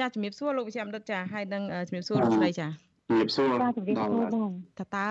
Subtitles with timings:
[0.00, 2.66] ចាជំរាបសួរលោកវិជ្ជបណ្ឌិតចាហើយនឹងជំរាបសួរលោកស្រីចា
[3.08, 5.06] ជំរាបសួរចាជំរាបសួរបងតើតើ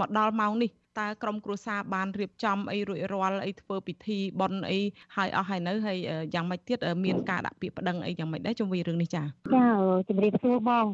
[0.00, 4.78] មកដល់ម៉ោងនេះតើក្រុមគ្រួសារបានរៀបចំអីរួចរាល់អីធ្វើពិធីបន់អី
[5.16, 5.98] ហើយអស់ហើយនៅហើយ
[6.34, 9.66] យ៉ាងម៉េចទៀតមានការដាក់ពាក្យប្តឹងអីយ៉ាងម៉េចដែរជុំវិញរឿងនេះចាចា
[10.08, 10.86] ជំរាបសួរបង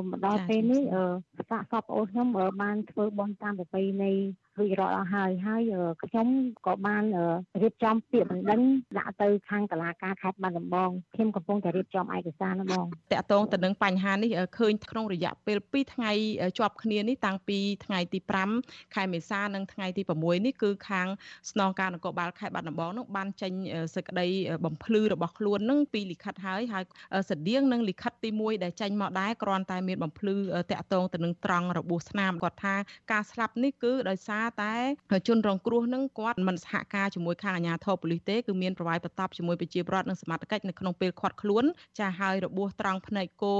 [0.00, 0.82] មកដល់ពេលនេះ
[1.50, 2.28] សាកសពអូនខ្ញុំ
[2.62, 4.12] បានធ្វើបន់តាមប្រពៃណី
[4.58, 5.62] រួចរាល់អស់ហើយហើយ
[6.02, 6.26] ខ្ញុំ
[6.66, 7.04] ក៏បាន
[7.62, 8.60] រៀបចំពាក្យបណ្ដឹង
[8.98, 16.12] ដាក់ទៅខាងតុលាការខេត្តបាត់ដំបងខ្ញុំកំពុងតែរៀបចំឯកសារនោះបងតកតងទៅនឹងបញ្ហានេះឃើញក្នុងរយៈពេល2ថ្ងៃ
[16.58, 18.18] ជាប់គ្នានេះតាំងពីថ្ងៃទី
[18.56, 21.06] 5ខែមេសានិងថ្ងៃទី6នេះគឺខាង
[21.50, 23.52] ស្នងការនគរបាលខេត្តបាត់ដំបងនោះបានចេញ
[23.94, 24.26] សេចក្តី
[24.64, 26.84] បំភ្លឺរបស់ខ្លួននឹងពីលិខិតហើយហើយ
[27.30, 30.34] ស្តៀងនឹងលិខិតទី1ដែលចេញមកដែរគ្រាន់តែមានបំភ្លឺ
[30.70, 32.74] តកតងទៅនឹងត្រង់របួសស្នាមគាត់ថា
[33.12, 34.74] ការស្លាប់នេះគឺដោយសារតែ
[35.28, 41.64] ជនរងគ្រោះនឹងគាត់មិនសហការជាមួយខាងអាជ្ញាធរប៉ូលីសទេគឺមានប្រវាយប្រតាប់ជាមួយប្រជាពលរដ្ឋនិងសមត្ថកិច្ចនៅក្នុងពេលខាត់ខ្លួន
[41.98, 43.56] ចាហើយរបួសត្រង់ភ្នែកគោ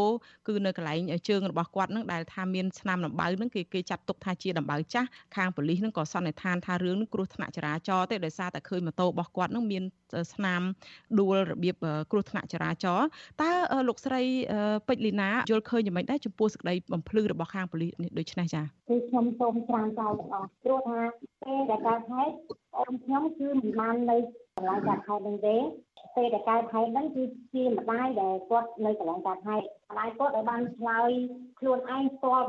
[0.49, 9.83] គឺនៅកន្លែងជើងរបស់គាត់នឹងដែលថាមានស្នាមដំបៅនឹងគេគេចាត់ទុកថាជាដំបៅចាស់ខាងប៉ូលីសនឹងក៏សន្និដ្ឋានថារឿងនឹងគ្រោះថ្នាក់ចរាចរណ៍ទេដោយសារតែឃើញម៉ូតូរបស់គាត់នឹងមាន
[10.35, 10.63] ស្នាម
[11.21, 11.77] ដួលរបៀប
[12.11, 13.07] គ្រោះថ្នាក់ចរាចរណ៍
[13.43, 13.51] តើ
[13.89, 14.23] លោកស្រី
[14.89, 21.01] ពេជ្រលីណាយល់ឃើញយ៉ាងម៉េចដែរចំពោះសេចក្តីបំភ្លឺរបស់ខាងប៉ូលីសនេះដូចនេះចា៎គឺខ្ញុំសូមច្រានចោលទាំងអស់ព្រោះថា
[21.43, 22.35] ពេលដែលកើតហេតុ
[22.79, 24.17] អូនខ្ញុំគឺមិនបាននៅ
[24.55, 25.57] កន្លែងកើតហេតុនឹងទេ
[26.17, 31.11] ពេលដែលកើតហេតុហ្នឹងគឺជាម្ដាយដែលគាត់នៅកន្លែងកើតហេតុម្ដាយគាត់ដែលបានឆ្លើយ
[31.59, 32.49] ខ្លួនឯងផ្ទាល់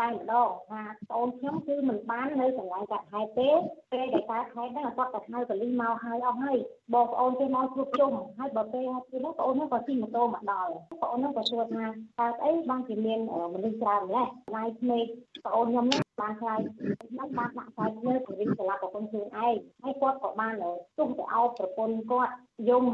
[0.00, 3.50] តែម្ដងថាប្អូនខ្ញុំគឺមិនបាននៅកន្លែងកាត់ហេតុទេ
[3.92, 6.56] ពេលដែលកើតហេតុហ្នឹងគាត់តែហៅបលីមកហើយអស់ហើយ
[6.94, 10.72] បងប្អូនគេមកជួបជុំហើយបើពេលហេតុពេលហ្នឹងប្អូនហ្នឹងក៏ជិះម៉ូតូមកដល់
[11.02, 13.18] ប្អូនហ្នឹងក៏សួរថាតើអីបានជាមាន
[13.54, 15.04] មនុស្សច្រើនម្ល៉េះឡាយក្មេក
[15.46, 16.60] ប្អូនខ្ញុំហ្នឹងបានខ្លាយ
[17.02, 22.32] ខ្ញុំបានដាក់ខ្លាយគ្នាពង្រីកសម្រាប់ប្រពន្ធខ្លួនឯងហើយគាត់ក៏បានទុះទៅអោបប្រពន្ធគាត់
[22.68, 22.84] យំ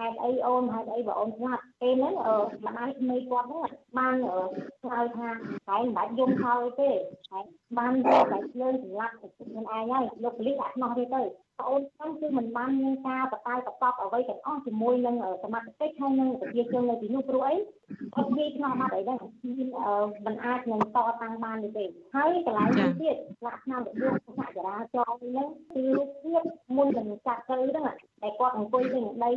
[0.00, 2.14] ហេតុអីអូនហេតុអីបើអូនស្លាប់ពេលហ្នឹង
[2.66, 3.66] ម្ដាយក្មេងគាត់ហ្នឹង
[3.98, 4.14] បាន
[4.82, 5.30] ឆ្លើយថា
[5.68, 6.90] តែមិនបាច់យំហើយទេ
[7.30, 7.44] ហើយ
[7.78, 8.18] បានតែ
[8.52, 17.54] ភ្លើងសម្លាប់ខ្លួនឯងហើយលោកប៉ូលីសដាក់ខ្នោះទេទៅប្អូនខ្ញុំគឺមិនបានមានការបតាយបតប់អ្វីទាំងអស់ជាមួយនឹងសមត្ថកិច្ចហើយនឹងប្រជាជននៅទីនោះព្រោះអី
[18.16, 19.18] អត់មានខ្នោះបាត់អីដែរ
[20.26, 21.84] មិនអាចនឹងតតាំងបានទេ
[22.14, 23.16] ហើយកន្លែងនេះទៀត
[23.46, 26.42] លក្ខណៈរបៀបសហចរាចរណ៍នេះគឺរូបភាព
[26.76, 27.84] មុននឹងចាក់ទៅហ្នឹង
[28.22, 29.32] តែគាត់អង្គុយនឹងដី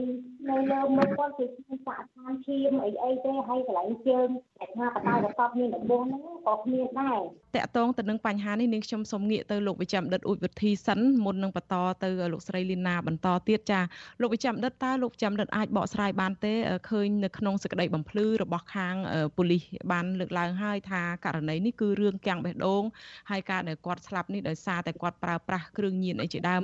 [0.50, 4.28] នៅលើមុខគាត់គឺមានសាកឋានឈាមអីអីទេហើយកន្លែងជើង
[4.60, 7.20] តែថាបតាយបតប់មានដំបូងហ្នឹងក៏គ្មានដែរ
[7.56, 13.80] តកតងទៅនឹងបញ្ហានេះនាងខ្ញុំសូមងាកទៅលោកវិជ្ជបណ្ឌិតអ៊ូចវិធីសិនមុននឹងបន្តទៅលោកស្រីលីណាបន្តទៀតចា
[14.22, 16.54] លោកវិជ្ជបណ្ឌិតតើលោកវិជ្ជបណ្ឌិតអាចបកស្រាយបានទេ
[16.90, 18.96] ឃើញនៅក្នុងសេចក្តីបំភ្លឺរបស់ខាង
[19.38, 22.84] ប៉ូលីសបានលើកឡើងហើយថាករណីនេះគឺរឿងកាំងបេះដូង
[23.30, 26.62] ហើយការដែលគាត់ស្លាប់នេះដោយសារតែគាត់ប្រើប្រាស់គ្រឿងញៀនអីជាដើម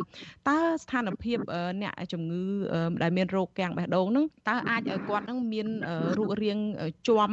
[0.50, 1.38] តើស្ថានភាព
[1.81, 2.44] អ្នកជំងឺ
[3.04, 5.68] ដែលមានរោគកាំងបេះដូងហ្នឹងតើអាចឲ្យគាត់នឹងមាន
[6.18, 6.60] រូបរាង
[7.08, 7.31] ជាំ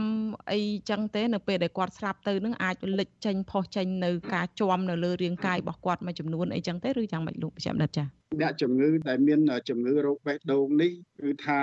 [0.53, 0.61] អី
[0.91, 8.06] ចឹងទេនៅពេលដែលគាត់ស្លាប់ទៅនឹងអាចលេចចេញផុសចេញនៅការជាំនៅលើរាងកាយរបស់គាត់មួយចំនួនអីចឹងទេឬយ៉ាងម៉េចលោកវិជ្ជបណ្ឌិតចា
[8.41, 11.63] អ្នកជំងឺដែលមានជំងឺរោគបេះដូងនេះគឺថា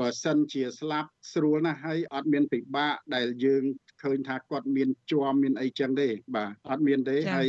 [0.00, 3.62] បើសិនជាស្លាប់ស្រួលណាស់ហើយអត់មានពិបាកដែលយើង
[4.02, 7.48] ឃើញថាគាត់មានជាប់មានអីចឹងទេបាទអត់មានទេហើយ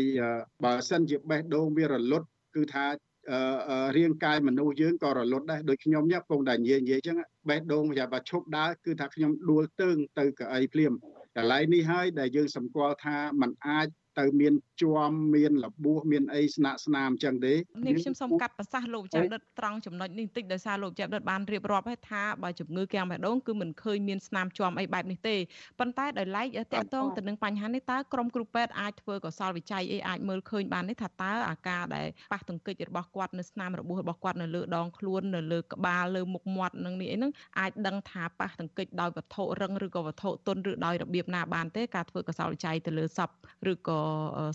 [0.64, 2.86] បើសិនជាបេះដូងវារលត់គឺថា
[3.98, 7.18] រាងកាយមនុស្សយើងក៏រលត់ដែរដូចខ្ញុំញ៉ាំពងតែនិយាយនិយាយចឹង
[7.50, 10.94] បេះដូងវាបើឈប់ដើរគឺថាខ្ញុំដួលទើងទៅកៅអីភ្លាម
[11.38, 13.88] កន្លែងនេះហើយដែលយើងសម្គាល់ថាมันអាច
[14.20, 17.54] ទៅមានជាំមានរបួសមានអីស្នាក់ស្នាមអញ្ចឹងទេ
[17.86, 25.36] នេះខ្ញុំសូមកាត់ប្រសាសន៍លោកចាំដិតត្រង់ចំណុចនេះបន្តិចដោយសារលោកចាំដិតបានរៀបរាប់ឲ្យថាបើជំងឺកាំងបេះដូងគឺមិនឃើញមានស្នាមជាំអីបែបនេះទេ
[25.80, 43.30] ប៉ុន្តែដោយឡែកតកតងទៅនឹងបញ្ហានេះតើក្រុមគ្រូពេទ្យអាចធ្វើកសលវិច័យអីអាចមើលឃើញបានទេថាតើអាការដែលប៉ះទង្គិចរបស់គាត់នៅស្នាមរបួសរបស់គាត់នៅលើដងខ្លួននៅលើក្បាលលើមុខមាត់នឹងនេះអីហ្នឹងអាចដឹងថាប៉ះទង្គិចដោយវត្ថុរឹងឬក៏វត្ថុទន់ឬដោយរបៀបណាបានទេការធ្វើកសលវិច័យទៅលើសព
[43.72, 44.03] ឬក៏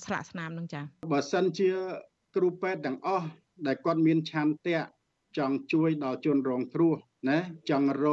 [0.04, 0.80] ស្លាកស្នាមនឹងចា
[1.12, 1.70] បើសិនជា
[2.36, 3.26] គ្រូពេទ្យទាំងអស់
[3.66, 4.80] ដែលគាត់មានឆន្ទៈ
[5.38, 6.94] ចង់ជួយដល់ជនរងគ្រោះ
[7.28, 7.38] ណា
[7.70, 8.06] ចង់រ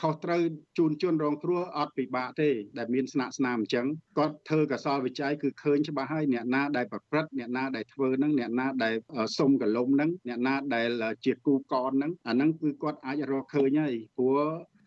[0.00, 0.42] ខុសត្រូវ
[0.78, 2.48] ជូនជនរងគ្រោះអត់ពិបាកទេ
[2.78, 3.86] ដែលមានស្នាក់ស្នាមអញ្ចឹង
[4.18, 8.94] គាត់ធ្វើកសលវិច័យគឺឃើញច្បាស់ហើយអ្នកណាដែលប្រព្រឹត្តអ្នកណាដែលធ្វើហ្នឹងអ្នកណាដែល
[9.38, 10.88] សុំកលុំហ្នឹងអ្នកណាដែល
[11.24, 14.40] ជាគូកនហ្នឹងអាហ្នឹងគឺគាត់អាចរកឃើញហើយព្រោះ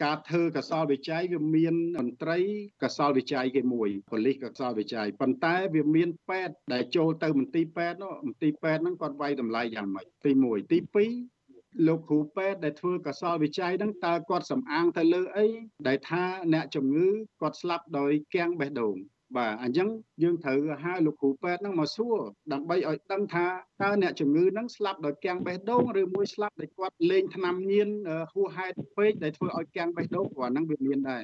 [0.04, 2.40] ការធ្វើកសលវិច័យវាមានមន្ត្រី
[2.84, 11.39] កសលវិច័យគេមួយប៉ូលីសកសលវិច័យប៉ុន្តែវាមានពេទ្យដែលចូលទៅមន្ទីរពេទ្យនោះមន្ទីរពេទ្យហ្នឹងគាត់វាយតម្លៃយ៉ាងម៉េចទី1ទី2
[11.88, 15.48] លោកគ្រូពេទ្យដែលធ្វើកសលវិច័យហ្នឹងតើគាត់សំអាងទៅលើអី
[15.88, 16.24] ដែលថា
[16.54, 17.08] អ្នកជំងឺ
[17.42, 18.96] គាត់ស្លាប់ដោយគាំងបេះដូង
[19.38, 19.90] បាទអញ្ចឹង
[20.24, 22.18] យើងត្រូវហៅលោកគ្រូពេទ្យហ្នឹងមកសួរ
[22.54, 23.48] ដើម្បីឲ្យដឹងថា
[23.82, 27.90] តើអ្នកជំងឺហ្នឹងស្លាប់ដោយកាំងបេះដូងឬមួយស្លាប់ដោយគាត់លេងថ្នាំញៀន
[28.34, 31.24] ហួសហេតុពេកដែលធ្វើឲ្យកាំងបេះដូងព្រោះហ្នឹងវាមានដែរ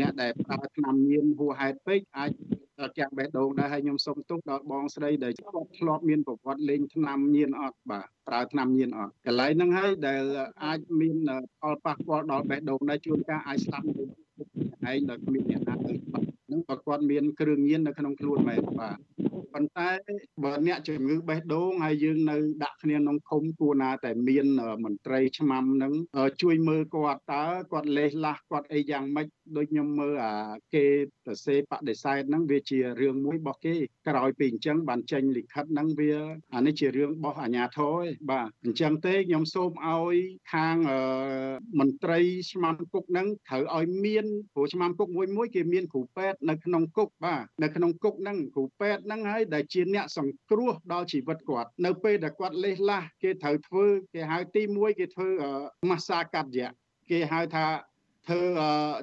[0.00, 2.30] អ្នកដែលប្រើថ្នាំញៀនហួសហេតុពេកអាច
[2.98, 10.22] កាំងបេះដូងដែរហើយខ្ញុំសូមទុកដល់បងស្រីដែលគាត់ធ្លាប់មានប្រវត្តិលេងថ្នាំញៀនអត់បាទប្រើថ្នាំញៀនអត់កន្លែងហ្នឹងហើយដែល
[10.64, 11.16] អាចមាន
[11.60, 18.98] ផលប៉ះពាល់ដល់បេះដូងដែរជួនកាលអាចស្លាប់នៅឯងដោយគ្មានអ្នកណាទៅហ្នឹងបើគាត់មានគ្រឿងញៀននៅក្នុងខ្លួនមែនបាទ
[19.54, 19.90] ប៉ុន្តែ
[20.44, 24.46] បើអ្នកជំងឺបេះដូងហើយយើងនៅដាក់គ្នាក្នុងឃុំគួរណាតែមាន
[24.84, 25.92] មន្ត្រីឆ្មាំហ្នឹង
[26.42, 29.26] ជួយមើលគាត់តើគាត់លេះឡាស់គាត់អីយ៉ាងម៉េច
[29.56, 30.32] ដូចខ្ញុំមើលអា
[30.74, 30.84] គេ
[31.26, 33.76] សរសេរបដិសេធហ្នឹងវាជារឿងមួយរបស់គេ
[34.08, 36.12] ក្រោយពីអញ្ចឹងបានចេញលិខិតហ្នឹងវា
[36.54, 40.16] អានេះជារឿងរបស់អាជ្ញាធរឯងបាទអញ្ចឹងទេខ្ញុំសូមឲ្យ
[40.52, 40.76] ខាង
[41.78, 42.18] មន្ត្រី
[42.52, 55.28] ឆ្មាំគុកហ្នឹងត្រូវឲ្យមានព្រោះឆ្មាំគុកមួយមួយគេមានគ្រូពេទ្យនៅក្នុងគុកបាទនៅក្នុងគុកហ្នឹងគ្រូពេទ្យហ្នឹងហើយដែលជាអ្នកសង្គ្រោះដល់ជីវិតគាត់នៅពេលដែលគាត់លេះឡាស់គេត្រូវធ្វើគេហៅទី1គេធ្វើ
[55.90, 56.70] ម៉ាសាកាត់យៈ
[57.10, 57.66] គេហៅថា
[58.28, 58.42] ធ្វើ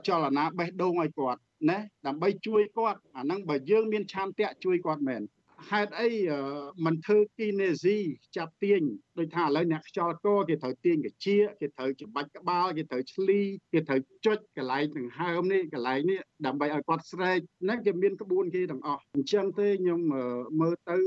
[0.08, 1.78] ចលនាបេះដូងឲ្យគាត់ណា
[2.08, 5.24] ដើម្បីជួយគាត់អាហ្នឹងបើយើងមានឆន្ទៈជួយគាត់មែន
[5.70, 6.10] ហេតុអី
[6.86, 7.98] មិនធ្វើគីនេស៊ី
[8.38, 8.82] ចាប់ទាញ
[9.18, 13.40] ដូចថាឥឡូវអ្នកខ្យល់កគេត្រូវទាញកាជាគេត្រូវច្បាច់ក្បាលគេត្រូវឆ្លី
[13.74, 20.00] គេត្រូវចុចកន្លែងដង្ហើមនេះកន្លែងនេះដើម្បីឲ្យគាត់ស្រែកហ្នឹងគេមានក្បួនគេទាំងអស់អញ្ចឹងទេខ្ញុំ
[20.60, 20.98] មើលទៅ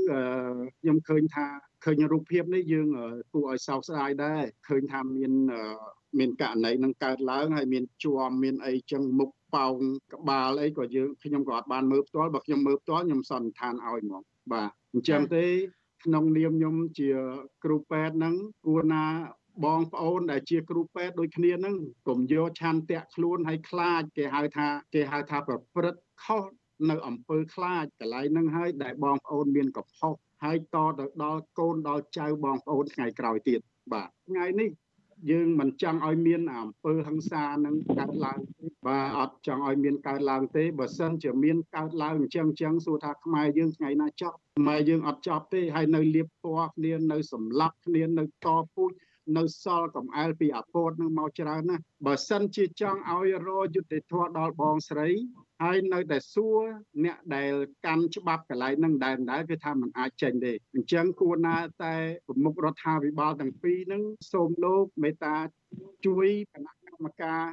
[0.81, 1.47] ខ្ញុំឃើញថា
[1.85, 2.87] ឃើញរូបភាពនេះយើង
[3.31, 5.33] គួរឲ្យសោកស្ដាយដែរឃើញថាមាន
[6.19, 9.75] មានករណីនឹងកើតឡើងហើយមានជួមមានអីចឹងមុខប៉ោង
[10.13, 14.23] ក្បាលអីក៏យើងខ្ញុំក៏អត់បានមើលផ្ទាល់បើខ្ញុំមើលផ្ទាល់ខ្ញុំសន្និដ្ឋានឲ្យហ្មង
[14.53, 15.45] បាទអញ្ចឹងទេ
[16.05, 17.09] ក្នុងនាមខ្ញុំជា
[17.63, 19.05] គ្រូពេទ្យហ្នឹងគួរណា
[19.65, 21.75] បងប្អូនដែលជាគ្រូពេទ្យដូចគ្នាហ្នឹង
[22.07, 26.43] កុំយកឆន្ទៈខ្លួនឲ្យខ្លាចគេហៅថាគេហៅថាប្រព្រឹត្តខុស
[26.89, 30.13] នៅអំពើខ្លាចកន្លែងហ្នឹងហើយដែលបងប្អូនមានកំហុស
[30.43, 33.59] ហើយតទៅដល់កូនដល់ចៅបងប្អូនថ្ងៃក្រោយទៀត
[33.93, 34.69] បាទថ្ងៃនេះ
[35.31, 38.39] យើងមិនចង់ឲ្យមានអំពើហិង្សានឹងកើតឡើង
[38.87, 48.91] បាទអត់ចង់ឲ្យមានកើតឡើងទេបើសិនជាមានកើតឡើងអញ្ចឹងអញ្ចឹងសួរថាខ្មែរយើងថ្ងៃណាចប់ខ្មែរយើងអត់ចប់ទេហើយនៅលៀបពណ៌គ្នានៅសម្លាប់គ្នានៅតពូជ
[49.37, 55.09] នៅសល់កំអែលពីអាពតនឹងមកច្រើនណាស់បើសិនជាចង់ឲ្យរយុទ្ធធម៌ដល់បងស្រី
[55.63, 56.61] ហើយនៅតែសួរ
[57.05, 57.53] អ្នកដែល
[57.85, 61.95] កាន់ច្បាប់កន្លែងហ្នឹងដែរដែរគឺថាมันអាចចេញទេអញ្ចឹងគួរណាតែ
[62.27, 65.35] ប្រមុខរដ្ឋាភិបាលទាំងពីរហ្នឹងសូមលោកមេត្តា
[66.05, 67.43] ជួយគណៈកម្មការ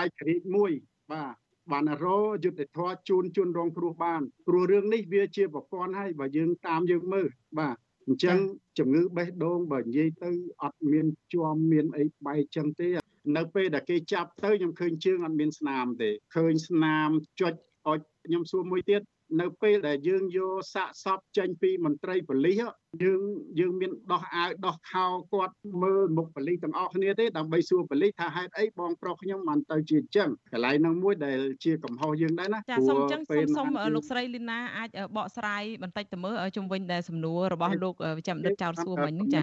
[0.00, 0.72] ឯករាជ្យមួយ
[1.12, 1.34] បាទ
[1.72, 2.06] បានរ
[2.44, 7.28] យុទ្ធធរជូនជូនរងគ្រោះបានព្រោះរឿងនេះវាជាប្រព័ន្ធហើយបើយើងតាមយើងមើល
[7.58, 7.76] បាទ
[8.06, 8.38] អញ្ចឹង
[8.78, 10.30] ជំងឺបេះដូងបើនិយាយទៅ
[10.62, 12.88] អត់មានជាប់មានអីបែកចឹងទេ
[13.36, 17.08] នៅពេលដែលគេចាប់ទៅខ្ញុំឃើញជើងអត់មានស្នាមទេឃើញស្នាម
[17.40, 17.54] ចុច
[17.86, 19.00] អុចខ្ញុំសួរមួយទៀត
[19.40, 22.62] នៅពេលដែលយើងយកសាកសពចេញពីមន្ត្រីប៉ូលីស
[23.02, 23.22] យើង
[23.60, 39.42] យើងមានដោះអាវដោះខោគាត់មើលមុខប៉ូលីសទាំងអស់គ្នាទេដើម្បីសួរប៉ូលីសថាហេតុអីបងប្រុសខ្ញុំបានទៅជាអញ្ចឹងកន្លែងហ្នឹងមួយដែលជាកំហុសយើងដែរណាចាសូមអញ្ចឹងសូមសូមលោកស្រីលីណាអាចបកស្រាយបន្តិចទៅមើលជំវិញដែលសំណួររបស់លោកវិជ្ជបណ្ឌិតចៅសួរមិញហ្នឹងចា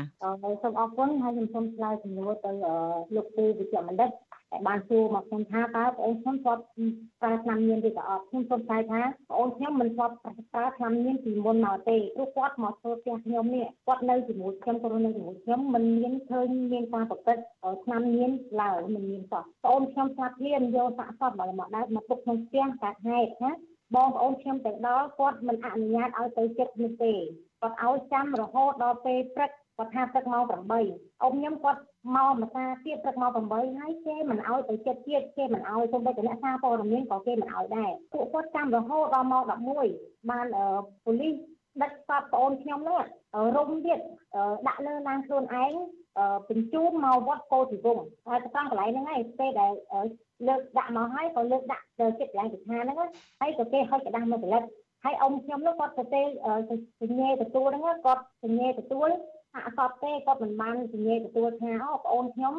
[0.64, 2.52] សូមអរគុណហើយខ្ញុំសូមឆ្លើយសំណួរទៅ
[3.16, 4.12] លោកពូវិជ្ជបណ្ឌិត
[4.56, 6.62] តែបានសួរមកខ្ញុំថាតើបងអូនខ្ញុំគាត់
[7.22, 17.44] ប្រើថ្នាំញៀនឬក៏អត់ខ្ញុំសូមឆ្លើយថាបងអូនខ្ញុំមិនគាត់ប្រើថ្នាំញៀនពីមុនមកទេព្រោះគាត់មកធ្វើផ្ទះខ្ញុំនេះគាត់នៅជាមួយខ្ញុំគាត់នៅជាមួយខ្ញុំមិនមានឃើញមានការប្រព្រឹត្ត
[17.86, 18.32] ថ្នាំញៀន
[18.62, 23.52] ឡើយមិនមានសោះបងអូនខ្ញុំស្លាប់ភ្លាមយកសាកសពមកមកដែរមកទុកក្នុងផ្ទះកាត់ហេតុណា
[23.96, 27.14] បងប្អូនខ្ញុំទៅដល់គាត់មិនអនុញ្ញាតឲ្យទៅចិត្តនេះទេ
[27.62, 31.81] គាត់ឲ្យចាំរហូតដល់ពេលព្រឹក គាត់ថាព្រឹកម៉ោង8អ៊ំខ្ញុំគាត់
[32.17, 39.43] មកម្សាទៀតព្រឹកម៉ោង8ហើយគេមិនឲ្យទៅចិត្តទៀតគេមិនឲ្យសូម្បីតែអ្នកសារព័ត៌មានក៏គេមិនឲ្យដែរពួកគាត់ចាំរហូតដល់ម៉ោង
[39.87, 40.47] 11បាន
[41.05, 41.35] ប៉ូលីស
[41.83, 43.01] ដឹកសពប្អូនខ្ញុំនោះ
[43.57, 43.99] រុំទៀត
[44.69, 45.73] ដាក់លើឡានខ្លួនឯង
[46.49, 49.73] បញ្ជូនមកវត្តពោធិវង្សហើយទៅតាមកន្លែងហ្នឹងហើយពេលដែល
[50.49, 52.97] លើកដាក់មកហើយក៏លើកដាក់ទៅចិត្តកន្លែងពិថាហ្នឹង
[53.41, 54.63] ហើយក៏គេហុចกระดาษមកផលិត
[55.05, 56.23] ហើយអ៊ំខ្ញុំនោះគាត់ទៅទេ
[57.03, 59.11] សញ្ញាទទួលហ្នឹងគាត់សញ្ញាទទួល
[59.56, 62.56] ហាក់សពទេគាត់មិនបានសញ្ញាទទួលថាអូបងអូនខ្ញុំ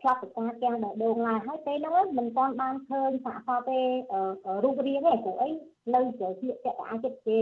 [0.00, 3.80] ឆ្លប់ពិការទាំងដងឡើយហើយពេលហ្នឹងមិនទាន់បានឃើញសាកសពទេ
[4.64, 5.50] រូបរាងទេព្រោះអី
[5.94, 7.38] នៅជាជាចក្រអាចិត្តគេ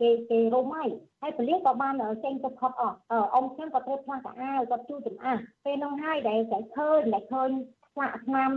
[0.00, 0.88] គេគេរុំហើយ
[1.22, 2.96] ហើយពលិសក៏បានចេញទៅផុតអស់
[3.34, 7.50] អ៊ំខ្ញុំក៏ត្រូវផ្លាស់កៅអៅគាត់ជួយចំអះពេលហ្នឹងហើយដែលតែឃើញដែលឃើញ
[7.94, 8.50] ស្លាកស្នាម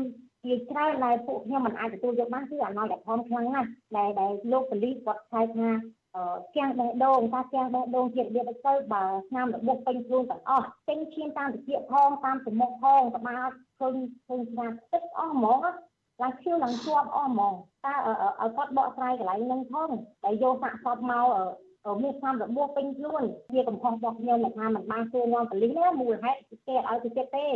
[0.45, 5.41] ជាច្រើនដែលពួកខ្ញុំមិនអាចទទួលយកបានគឺអំណោយដែលធំខ្លាំងណាស់ដែលដែលលោកពលិសគាត់ថៃ
[6.15, 13.47] ថាជាងបេះដូងថាជាងបេះដូងជារបៀបទៅបើស្នាមរបួសពេញខ្លួនទាំងអស់ចេញឈាមតាមតិចផងតាមចំមុខផងក្បាល
[13.79, 13.95] ឃើញ
[14.27, 15.59] ឃើញស្នាមទឹកអស់ហ្មង
[16.21, 17.53] ឡើងខៀវឡើងជាប់អស់ហ្មង
[17.85, 17.93] តើ
[18.41, 19.89] ឲ្យគាត់បកស្រាយកន្លែងហ្នឹងផង
[20.23, 21.25] តែយកសាកសពមក
[22.03, 23.23] មានស្នាមរបួសពេញខ្លួន
[23.53, 27.47] ជាកំហុសរបស់ខ្ញុំដែលថាមិនបានសួរនាំប៉ូលីសណាមូលហេតុគេអត់ឲ្យទៅចិត្តទេ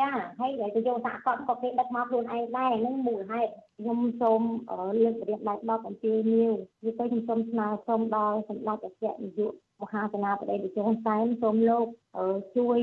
[0.00, 4.40] ចាហើយទៅយកសាកសពក៏គេដឹកមកខ្លួនឯងដែរហ្នឹងមូលហេតុខ្ញុំសូម
[5.00, 6.52] លើករៀបដៃ10អំពីនីវ
[6.84, 9.52] និយាយទៅខ្ញុំសូមស្នើសុំដល់សម្ដេចអគ្គនាយក
[9.82, 11.86] មហាសេនាបតីតេជោសែនសូមលោក
[12.56, 12.78] ជួយ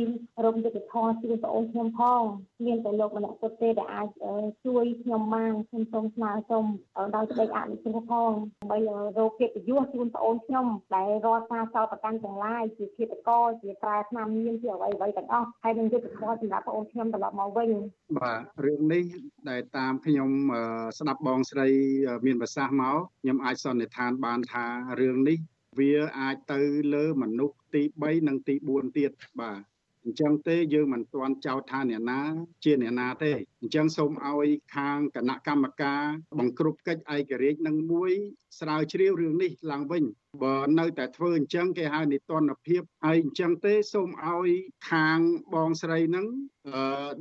[0.46, 2.22] រំយុទ្ធធម៌ជូនបងអូនខ្ញុំផង
[2.66, 4.08] មានតែលោកម្នាក់គត់ទេដែលអាច
[4.66, 6.66] ជួយខ្ញុំបានខ្ញុំសូមស្នើសុំ
[7.16, 8.78] ដល់ស្ដេចអនុគ្រោះផងដើម្បី
[9.18, 17.70] រកកិត្តិយសជូនបងអូនខ្ញុំដែលរដ្ឋការចោតប្រកាន់ទាំងឡាយជាឃាតករជាប្រែឆ្នាំមានជាអ្វីអ្វីទាំងអស់ហើយនឹងយុទ្ធធម៌សម្រាប់បងអូនខ្ញុំត្រឡប់មកវិញ
[18.20, 19.04] បាទរឿងនេះ
[19.50, 20.30] ដែលតាមខ្ញុំ
[21.00, 21.68] ស្ដាប់បងស្រី
[22.26, 24.66] មានប្រសាសន៍មកខ្ញុំអាចសន្និដ្ឋានបានថា
[25.02, 25.40] រឿងនេះ
[25.78, 26.62] វាអាចទៅ
[26.94, 29.12] លើមនុស្សទី3និងទី4ទៀត
[29.42, 29.62] បាទ
[30.06, 32.22] អញ្ចឹងទេយើងមិនទាន់ចោទថាអ្នកណា
[32.64, 36.04] ជាអ្នកណាទេអញ្ចឹងសូមឲ្យខាងគណៈកម្មការ
[36.40, 38.12] បង្ក្រប់កិច្ចឯករាជ្យនឹងមួយ
[38.60, 40.04] ស្រាវជ្រាវរឿងនេះឡើងវិញ
[40.44, 44.50] បើនៅតែធ្វើអញ្ចឹងគេហៅនិទានភាពហើយអញ្ចឹងទេសូមឲ្យ
[44.92, 45.20] ខាង
[45.54, 46.28] បងស្រីហ្នឹង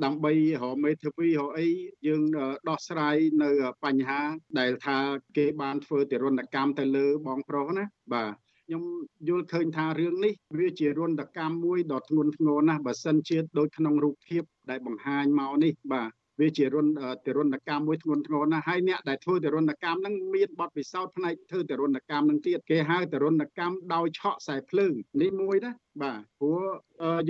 [0.04, 0.32] ដើម្បី
[0.62, 1.68] រកមេធាវីរកអី
[2.06, 2.22] យើង
[2.68, 3.50] ដោះស្រាយនៅ
[3.84, 4.20] បញ្ហា
[4.58, 4.98] ដែលថា
[5.36, 8.32] គេបានធ្វើទរណកម្មទៅលើបងប្រុសណាបាទ
[8.72, 8.90] ខ្ញុំ
[9.28, 16.10] យល់ឃើញថារឿងនេះវាជារនកម្មមួយដ៏ធ្ងន់ធ្ងរណាស់បើសិនជាដូចក្នុងរូបភាពដែលបង្ហាញមកនេះបាទ
[16.40, 16.86] វាជារុន
[17.26, 26.64] ទរណកម្មមួយធ្ងន់ធ្ងរណាស់ហើយអ្នកដែលធ្វើទរណកម្មហ្នឹងមានបទពិសោធន៍ផ្នែកធ្វើទរណកម្មហ្នឹងទៀតគេហៅទរណកម្មដោយឆក់ខ្សែភ្លើងនេះមួយណា បាទព្រោះ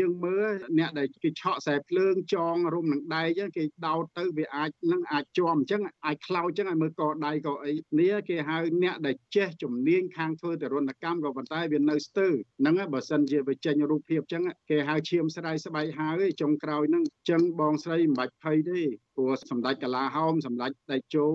[0.00, 18.82] យើងមើលអ្នកដែលគេឆក់ខ្សែភ្លើងចងរុំនឹងដែកគេដោតទៅវាអាចនឹងអាចជាប់អញ្ចឹងអាចខ្លោចអញ្ចឹងឲ្យមើលកដៃក៏អីនេះគេហៅអ្នកដែលចេះជំនាញខាងធ្វើទរណកម្មក៏ប៉ុន្តែវានៅស្ទើរហ្នឹងបើសិនជាវាចេញរូបភាពអញ្ចឹងគេហៅឈាមស្ដាយស្បែកហើយចុងក្រោយហ្នឹងអញ្ចឹងបងស្រីមិនបាច់ភ័យទេ
[19.16, 21.26] ព្រោះសម្ដេចកាឡាហោមសម្ដេចតេជោ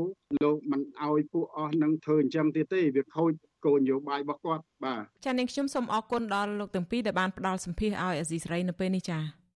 [0.44, 3.32] លោកមិនអោយពួកអស់នឹងធ្វើអញ្ចឹងទៀតទេវាខូច
[3.68, 9.38] គោលនយោបាយរបស់គាត់បាទចា៎នាងខ្ញុំសូមអរគុណដល់លោកទាំងពីរដែលបានផ្ដល់សម្ភារឲ្យអាស៊ីសេរីនៅពេលនេះចា៎